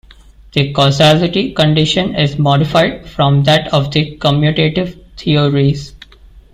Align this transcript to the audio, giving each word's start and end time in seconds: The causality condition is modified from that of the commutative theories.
The 0.53 0.73
causality 0.73 1.53
condition 1.53 2.15
is 2.15 2.39
modified 2.39 3.07
from 3.07 3.43
that 3.43 3.71
of 3.71 3.91
the 3.91 4.17
commutative 4.17 4.99
theories. 5.15 5.93